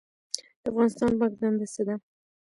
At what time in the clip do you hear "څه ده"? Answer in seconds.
1.73-1.95